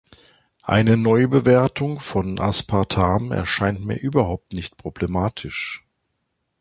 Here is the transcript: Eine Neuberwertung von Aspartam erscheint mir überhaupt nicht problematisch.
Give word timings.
Eine 0.63 0.97
Neuberwertung 0.97 1.99
von 1.99 2.39
Aspartam 2.39 3.31
erscheint 3.31 3.85
mir 3.85 3.97
überhaupt 3.99 4.51
nicht 4.51 4.75
problematisch. 4.77 5.85